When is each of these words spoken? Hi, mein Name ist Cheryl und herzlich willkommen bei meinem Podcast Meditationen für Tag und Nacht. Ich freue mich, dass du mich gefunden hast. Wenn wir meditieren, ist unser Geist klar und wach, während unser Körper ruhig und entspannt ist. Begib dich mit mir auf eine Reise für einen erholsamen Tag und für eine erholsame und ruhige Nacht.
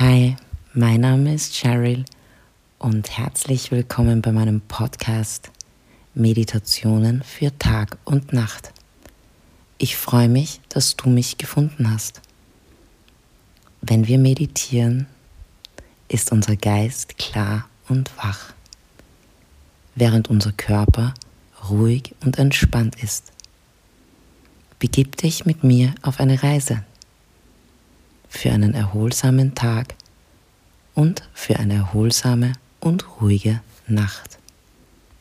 Hi, 0.00 0.36
mein 0.74 1.00
Name 1.00 1.34
ist 1.34 1.54
Cheryl 1.54 2.04
und 2.78 3.18
herzlich 3.18 3.72
willkommen 3.72 4.22
bei 4.22 4.30
meinem 4.30 4.60
Podcast 4.60 5.50
Meditationen 6.14 7.24
für 7.24 7.58
Tag 7.58 7.98
und 8.04 8.32
Nacht. 8.32 8.72
Ich 9.76 9.96
freue 9.96 10.28
mich, 10.28 10.60
dass 10.68 10.94
du 10.94 11.10
mich 11.10 11.36
gefunden 11.36 11.90
hast. 11.90 12.20
Wenn 13.80 14.06
wir 14.06 14.18
meditieren, 14.18 15.06
ist 16.06 16.30
unser 16.30 16.54
Geist 16.54 17.18
klar 17.18 17.68
und 17.88 18.16
wach, 18.18 18.54
während 19.96 20.30
unser 20.30 20.52
Körper 20.52 21.12
ruhig 21.68 22.14
und 22.24 22.38
entspannt 22.38 23.02
ist. 23.02 23.32
Begib 24.78 25.16
dich 25.16 25.44
mit 25.44 25.64
mir 25.64 25.92
auf 26.02 26.20
eine 26.20 26.40
Reise 26.40 26.84
für 28.38 28.52
einen 28.52 28.72
erholsamen 28.72 29.56
Tag 29.56 29.96
und 30.94 31.28
für 31.34 31.58
eine 31.58 31.74
erholsame 31.74 32.52
und 32.78 33.20
ruhige 33.20 33.60
Nacht. 33.88 34.38